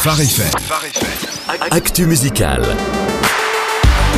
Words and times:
Phare. 0.00 0.50
Actu 1.68 2.06
musical. 2.06 2.99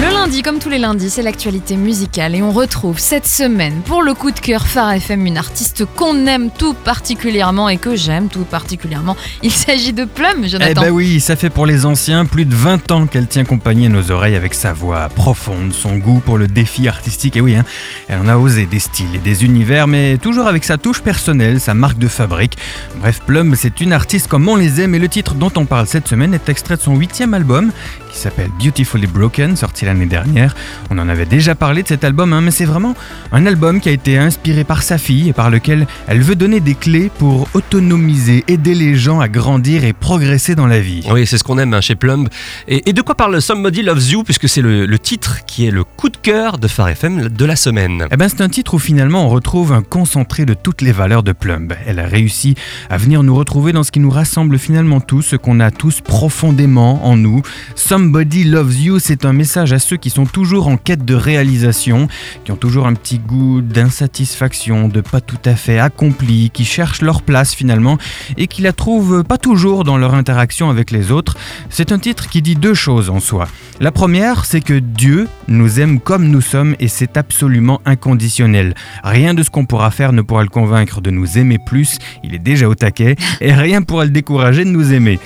Le 0.00 0.08
lundi, 0.12 0.42
comme 0.42 0.58
tous 0.58 0.68
les 0.71 0.79
lundis, 0.79 1.10
c'est 1.10 1.23
l'actualité 1.23 1.76
musicale 1.76 2.34
et 2.34 2.42
on 2.42 2.50
retrouve 2.50 2.99
cette 2.99 3.26
semaine 3.26 3.83
pour 3.84 4.03
le 4.03 4.15
coup 4.15 4.30
de 4.33 4.41
cœur 4.41 4.67
Phare 4.67 4.92
FM 4.94 5.26
une 5.26 5.37
artiste 5.37 5.84
qu'on 5.84 6.26
aime 6.26 6.50
tout 6.50 6.75
particulièrement 6.75 7.68
et 7.68 7.76
que 7.76 7.94
j'aime 7.94 8.29
tout 8.29 8.45
particulièrement. 8.45 9.16
Il 9.43 9.52
s'agit 9.52 9.93
de 9.93 10.05
Plum, 10.05 10.43
Eh 10.45 10.48
Jonathan. 10.48 10.80
ben 10.80 10.91
oui, 10.91 11.20
ça 11.20 11.37
fait 11.37 11.51
pour 11.51 11.66
les 11.66 11.87
anciens 11.87 12.25
plus 12.25 12.47
de 12.47 12.55
20 12.55 12.91
ans 12.91 13.07
qu'elle 13.07 13.29
tient 13.29 13.45
compagnie 13.45 13.87
à 13.87 13.89
nos 13.91 14.11
oreilles 14.11 14.34
avec 14.34 14.55
sa 14.55 14.73
voix 14.73 15.09
profonde, 15.09 15.73
son 15.73 15.97
goût 15.98 16.20
pour 16.24 16.37
le 16.38 16.48
défi 16.48 16.88
artistique. 16.88 17.37
Et 17.37 17.41
oui, 17.41 17.55
hein, 17.55 17.65
elle 18.09 18.19
en 18.20 18.29
a 18.29 18.37
osé 18.38 18.66
des 18.66 18.80
styles 18.80 19.15
et 19.15 19.19
des 19.19 19.45
univers, 19.45 19.87
mais 19.87 20.16
toujours 20.19 20.47
avec 20.48 20.65
sa 20.65 20.79
touche 20.79 21.02
personnelle, 21.02 21.61
sa 21.61 21.74
marque 21.74 21.98
de 21.98 22.09
fabrique. 22.09 22.56
Bref, 22.97 23.20
Plum, 23.24 23.55
c'est 23.55 23.80
une 23.80 23.93
artiste 23.93 24.27
comme 24.27 24.48
on 24.48 24.56
les 24.56 24.80
aime 24.80 24.95
et 24.97 24.98
le 24.98 25.09
titre 25.09 25.34
dont 25.34 25.52
on 25.56 25.65
parle 25.66 25.87
cette 25.87 26.09
semaine 26.09 26.34
est 26.34 26.48
extrait 26.48 26.77
de 26.77 26.83
son 26.83 26.97
huitième 26.97 27.34
album 27.34 27.70
qui 28.12 28.19
s'appelle 28.19 28.51
Beautifully 28.62 29.07
Broken, 29.07 29.57
sorti 29.57 29.84
l'année 29.87 30.07
dernière. 30.07 30.55
On 30.91 30.98
en 30.98 31.09
avait 31.09 31.25
déjà 31.27 31.55
parlé 31.55 31.83
de 31.83 31.89
cet 31.89 32.05
album, 32.05 32.33
hein, 32.33 32.43
mais 32.43 32.51
c'est 32.51 32.66
vraiment 32.66 32.95
un 33.33 33.47
album 33.47 33.80
qui 33.80 33.89
a 33.89 33.93
été 33.93 34.19
inspiré 34.19 34.65
par 34.65 34.83
sa 34.83 34.98
fille 34.98 35.30
et 35.30 35.33
par 35.33 35.51
lequel 35.51 35.87
elle 36.07 36.20
veut 36.20 36.37
donner 36.37 36.61
des 36.61 36.75
clés 36.75 37.11
pour 37.19 37.48
autonomiser, 37.55 38.45
aider 38.48 38.75
les 38.75 38.95
gens 38.95 39.20
à 39.20 39.29
grandir 39.29 39.84
et 39.84 39.95
progresser 39.95 40.55
dans 40.55 40.67
la 40.67 40.80
vie. 40.80 41.05
Oui, 41.11 41.27
c'est 41.27 41.39
ce 41.39 41.45
qu'on 41.45 41.59
aime 41.59 41.73
hein, 41.73 41.80
chez 41.80 41.95
Plumb. 41.95 42.29
Et, 42.69 42.91
et 42.91 42.93
de 42.93 43.01
quoi 43.01 43.15
parle 43.15 43.41
Somebody 43.41 43.83
Loves 43.83 44.11
You, 44.11 44.25
puisque 44.25 44.48
c'est 44.48 44.62
le, 44.62 44.84
le 44.84 44.98
titre 44.98 45.45
qui 45.47 45.67
est 45.67 45.70
le 45.70 45.84
coup 45.84 46.11
de 46.11 46.17
cœur 46.19 46.59
de 46.59 46.69
Phare 46.69 46.91
FM 46.91 47.29
de 47.29 47.45
la 47.45 47.56
semaine. 47.56 48.06
Eh 48.11 48.17
ben, 48.17 48.29
c'est 48.29 48.42
un 48.42 48.48
titre 48.48 48.75
où 48.75 48.79
finalement 48.79 49.25
on 49.25 49.29
retrouve 49.31 49.73
un 49.73 49.83
concentré 49.83 50.45
de 50.45 50.55
toutes 50.55 50.83
les 50.83 50.92
valeurs 50.92 51.23
de 51.23 51.33
Plumb. 51.33 51.73
Elle 51.87 51.98
a 51.98 52.06
réussi 52.06 52.56
à 52.91 52.98
venir 52.98 53.23
nous 53.23 53.34
retrouver 53.34 53.73
dans 53.73 53.83
ce 53.83 53.91
qui 53.91 54.01
nous 54.01 54.11
rassemble 54.11 54.59
finalement 54.59 55.01
tous, 55.01 55.23
ce 55.23 55.37
qu'on 55.37 55.61
a 55.61 55.70
tous 55.70 56.03
profondément 56.03 57.06
en 57.06 57.17
nous. 57.17 57.42
Somebody 57.75 58.02
Loves 58.11 58.80
You, 58.80 58.98
c'est 58.98 59.25
un 59.25 59.33
message 59.33 59.72
à 59.72 59.78
ceux 59.78 59.97
qui 59.97 60.11
sont 60.11 60.27
toujours 60.27 60.67
en 60.67 60.77
quête 60.77 61.05
de 61.05 61.14
réalisation, 61.14 62.08
qui 62.45 62.50
ont 62.50 62.56
toujours 62.56 62.86
un 62.86 62.95
petit 62.95 63.19
goût 63.19 63.61
d'insatisfaction, 63.61 64.89
de 64.89 65.00
pas 65.00 65.20
tout 65.20 65.39
à 65.45 65.55
fait 65.55 65.78
accompli, 65.78 66.50
qui 66.50 66.64
cherchent 66.64 67.03
leur 67.03 67.23
place 67.23 67.55
finalement 67.55 67.98
et 68.36 68.47
qui 68.48 68.62
la 68.62 68.73
trouvent 68.73 69.23
pas 69.23 69.39
toujours 69.39 69.84
dans 69.84 69.98
leur 69.98 70.14
interaction 70.14 70.70
avec 70.70 70.91
les 70.91 71.12
autres. 71.12 71.36
C'est 71.70 71.92
un 71.92 71.98
titre 71.98 72.28
qui 72.28 72.42
dit 72.42 72.56
deux 72.56 72.75
choses 72.75 73.11
en 73.11 73.20
soi. 73.20 73.47
La 73.80 73.92
première, 73.92 74.45
c'est 74.45 74.61
que 74.61 74.78
Dieu 74.78 75.28
nous 75.48 75.80
aime 75.80 76.00
comme 76.00 76.28
nous 76.28 76.41
sommes 76.41 76.77
et 76.80 76.89
c'est 76.89 77.17
absolument 77.17 77.80
inconditionnel. 77.84 78.75
Rien 79.03 79.34
de 79.34 79.42
ce 79.42 79.50
qu'on 79.50 79.64
pourra 79.67 79.91
faire 79.91 80.12
ne 80.12 80.23
pourra 80.23 80.42
le 80.42 80.48
convaincre 80.48 81.00
de 81.00 81.11
nous 81.11 81.39
aimer 81.39 81.58
plus, 81.58 81.98
il 82.25 82.34
est 82.34 82.39
déjà 82.39 82.69
au 82.69 82.75
taquet, 82.75 83.17
et 83.41 83.53
rien 83.53 83.83
pourra 83.83 84.05
le 84.05 84.11
décourager 84.11 84.64
de 84.64 84.70
nous 84.70 84.92
aimer. 84.92 85.19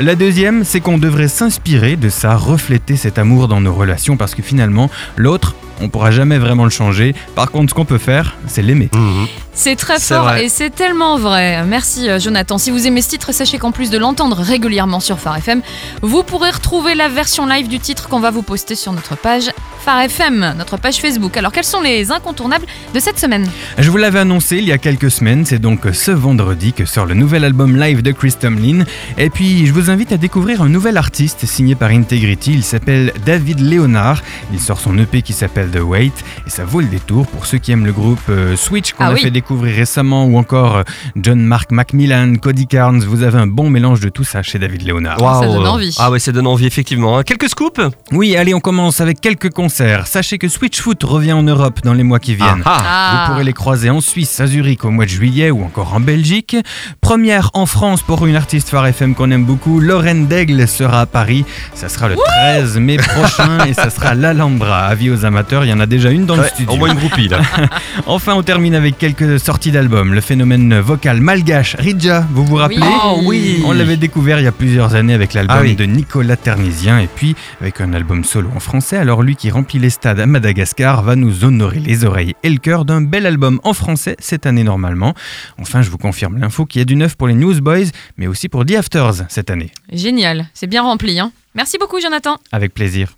La 0.00 0.14
deuxième, 0.14 0.64
c'est 0.64 0.80
qu'on 0.80 0.98
devrait 0.98 1.28
s'inspirer 1.28 1.96
de 1.96 2.08
ça, 2.08 2.23
refléter 2.32 2.96
cet 2.96 3.18
amour 3.18 3.48
dans 3.48 3.60
nos 3.60 3.74
relations 3.74 4.16
parce 4.16 4.34
que 4.34 4.42
finalement, 4.42 4.90
l'autre, 5.16 5.54
on 5.80 5.88
pourra 5.88 6.10
jamais 6.10 6.38
vraiment 6.38 6.64
le 6.64 6.70
changer. 6.70 7.14
Par 7.34 7.50
contre, 7.50 7.70
ce 7.70 7.74
qu'on 7.74 7.84
peut 7.84 7.98
faire, 7.98 8.36
c'est 8.46 8.62
l'aimer. 8.62 8.88
Mhm. 8.94 9.26
C'est 9.56 9.76
très 9.76 10.00
fort 10.00 10.24
vrai. 10.24 10.46
et 10.46 10.48
c'est 10.48 10.70
tellement 10.70 11.16
vrai. 11.16 11.64
Merci 11.64 12.08
euh, 12.08 12.18
Jonathan. 12.18 12.58
Si 12.58 12.72
vous 12.72 12.88
aimez 12.88 13.02
ce 13.02 13.10
titre, 13.10 13.32
sachez 13.32 13.58
qu'en 13.58 13.70
plus 13.70 13.88
de 13.88 13.98
l'entendre 13.98 14.38
régulièrement 14.38 14.98
sur 14.98 15.20
Phare 15.20 15.36
FM, 15.36 15.62
vous 16.02 16.24
pourrez 16.24 16.50
retrouver 16.50 16.96
la 16.96 17.08
version 17.08 17.46
live 17.46 17.68
du 17.68 17.78
titre 17.78 18.08
qu'on 18.08 18.18
va 18.18 18.32
vous 18.32 18.42
poster 18.42 18.74
sur 18.74 18.92
notre 18.92 19.16
page 19.16 19.50
Phare 19.84 20.00
FM, 20.02 20.54
notre 20.58 20.76
page 20.76 20.96
Facebook. 20.96 21.36
Alors 21.36 21.52
quels 21.52 21.64
sont 21.64 21.80
les 21.80 22.10
incontournables 22.10 22.66
de 22.94 22.98
cette 22.98 23.20
semaine? 23.20 23.48
Je 23.78 23.90
vous 23.90 23.96
l'avais 23.96 24.18
annoncé 24.18 24.56
il 24.56 24.64
y 24.64 24.72
a 24.72 24.78
quelques 24.78 25.10
semaines, 25.10 25.44
c'est 25.46 25.60
donc 25.60 25.82
ce 25.92 26.10
vendredi 26.10 26.72
que 26.72 26.84
sort 26.84 27.06
le 27.06 27.14
nouvel 27.14 27.44
album 27.44 27.76
live 27.76 28.02
de 28.02 28.10
Chris 28.10 28.34
Tomlin. 28.40 28.84
Et 29.18 29.30
puis 29.30 29.66
je 29.66 29.72
vous 29.72 29.88
invite 29.88 30.10
à 30.10 30.16
découvrir 30.16 30.62
un 30.62 30.68
nouvel 30.68 30.96
artiste 30.96 31.46
signé 31.46 31.76
par 31.76 31.90
Integrity, 32.14 32.52
il 32.52 32.62
s'appelle 32.62 33.12
David 33.26 33.58
Leonard. 33.58 34.22
Il 34.52 34.60
sort 34.60 34.78
son 34.78 34.96
EP 34.98 35.20
qui 35.22 35.32
s'appelle 35.32 35.70
The 35.72 35.80
Wait 35.80 36.12
et 36.46 36.50
ça 36.50 36.64
vaut 36.64 36.78
le 36.80 36.86
détour 36.86 37.26
pour 37.26 37.44
ceux 37.44 37.58
qui 37.58 37.72
aiment 37.72 37.84
le 37.86 37.92
groupe 37.92 38.20
euh, 38.28 38.54
Switch 38.54 38.92
qu'on 38.92 39.02
Ah 39.04 39.08
a 39.08 39.12
oui. 39.14 39.20
fait 39.20 39.32
découvrir 39.32 39.74
récemment 39.74 40.24
ou 40.26 40.38
encore 40.38 40.76
euh, 40.76 40.82
John 41.16 41.40
Mark 41.40 41.72
Macmillan, 41.72 42.36
Cody 42.36 42.68
Carnes. 42.68 43.00
Vous 43.00 43.24
avez 43.24 43.38
un 43.38 43.48
bon 43.48 43.68
mélange 43.68 43.98
de 43.98 44.10
tout 44.10 44.22
ça 44.22 44.44
chez 44.44 44.60
David 44.60 44.86
Leonard. 44.86 45.18
ça 45.18 45.24
Waouh. 45.24 45.54
donne 45.54 45.66
envie. 45.66 45.96
Ah 45.98 46.12
ouais, 46.12 46.20
ça 46.20 46.30
donne 46.30 46.46
envie, 46.46 46.66
effectivement. 46.66 47.18
hein. 47.18 47.24
Quelques 47.24 47.48
scoops 47.48 47.80
Oui, 48.12 48.36
allez, 48.36 48.54
on 48.54 48.60
commence 48.60 49.00
avec 49.00 49.20
quelques 49.20 49.50
concerts. 49.50 50.06
Sachez 50.06 50.38
que 50.38 50.46
Switchfoot 50.48 51.02
revient 51.02 51.32
en 51.32 51.42
Europe 51.42 51.80
dans 51.82 51.94
les 51.94 52.04
mois 52.04 52.20
qui 52.20 52.36
viennent. 52.36 52.62
Ah, 52.64 52.76
ah. 52.76 52.84
Ah. 52.86 53.24
Vous 53.26 53.32
pourrez 53.32 53.44
les 53.44 53.52
croiser 53.52 53.90
en 53.90 54.00
Suisse, 54.00 54.38
à 54.38 54.46
Zurich 54.46 54.84
au 54.84 54.90
mois 54.92 55.06
de 55.06 55.10
juillet 55.10 55.50
ou 55.50 55.64
encore 55.64 55.92
en 55.94 56.00
Belgique. 56.00 56.56
Première 57.00 57.50
en 57.54 57.66
France 57.66 58.02
pour 58.02 58.24
une 58.24 58.36
artiste 58.36 58.68
phare 58.68 58.86
FM 58.86 59.16
qu'on 59.16 59.32
aime 59.32 59.44
beaucoup, 59.44 59.80
Lorraine 59.80 60.28
Daigle 60.28 60.68
sera 60.68 61.00
à 61.00 61.06
Paris. 61.06 61.44
Ça 61.74 61.88
sera 61.88 62.03
le 62.08 62.16
13 62.16 62.78
mai 62.78 62.96
prochain 62.96 63.64
et 63.66 63.74
ça 63.74 63.90
sera 63.90 64.08
à 64.10 64.14
l'Alhambra. 64.14 64.86
Avis 64.86 65.10
aux 65.10 65.24
amateurs, 65.24 65.64
il 65.64 65.70
y 65.70 65.72
en 65.72 65.80
a 65.80 65.86
déjà 65.86 66.10
une 66.10 66.26
dans 66.26 66.36
le 66.36 66.44
studio. 66.44 66.72
au 66.72 66.76
moins 66.76 66.90
une 66.92 66.98
groupie, 66.98 67.28
là. 67.28 67.40
Enfin, 68.06 68.34
on 68.34 68.42
termine 68.42 68.74
avec 68.74 68.98
quelques 68.98 69.38
sorties 69.40 69.70
d'albums. 69.70 70.12
Le 70.14 70.20
phénomène 70.20 70.78
vocal 70.80 71.20
malgache, 71.20 71.76
Ridja, 71.78 72.26
vous 72.30 72.44
vous 72.44 72.56
rappelez 72.56 72.80
Oh 73.04 73.20
oui. 73.24 73.62
On 73.66 73.72
l'avait 73.72 73.96
découvert 73.96 74.38
il 74.40 74.44
y 74.44 74.48
a 74.48 74.52
plusieurs 74.52 74.94
années 74.94 75.14
avec 75.14 75.32
l'album 75.34 75.56
Ah 75.58 75.62
oui. 75.62 75.74
de 75.74 75.84
Nicolas 75.84 76.36
Ternisien 76.36 76.98
et 76.98 77.06
puis 77.06 77.34
avec 77.60 77.80
un 77.80 77.92
album 77.94 78.24
solo 78.24 78.50
en 78.54 78.60
français. 78.60 78.96
Alors 78.96 79.22
lui 79.22 79.36
qui 79.36 79.50
remplit 79.50 79.78
les 79.78 79.90
stades 79.90 80.20
à 80.20 80.26
Madagascar 80.26 81.02
va 81.02 81.16
nous 81.16 81.44
honorer 81.44 81.78
les 81.80 82.04
oreilles 82.04 82.34
et 82.42 82.50
le 82.50 82.58
cœur 82.58 82.84
d'un 82.84 83.00
bel 83.02 83.26
album 83.26 83.60
en 83.64 83.72
français 83.72 84.16
cette 84.18 84.46
année 84.46 84.64
normalement. 84.64 85.14
Enfin, 85.60 85.82
je 85.82 85.90
vous 85.90 85.98
confirme 85.98 86.38
l'info 86.38 86.66
qu'il 86.66 86.80
y 86.80 86.82
a 86.82 86.84
du 86.84 86.96
neuf 86.96 87.14
pour 87.16 87.28
les 87.28 87.34
Newsboys, 87.34 87.86
mais 88.18 88.26
aussi 88.26 88.48
pour 88.48 88.64
The 88.66 88.72
Afters 88.76 89.24
cette 89.28 89.50
année. 89.50 89.70
Génial, 89.92 90.46
c'est 90.54 90.66
bien 90.66 90.82
rempli. 90.82 91.18
Hein 91.20 91.32
Merci 91.54 91.78
beaucoup 91.78 92.00
Jonathan. 92.00 92.38
Avec 92.52 92.74
plaisir. 92.74 93.16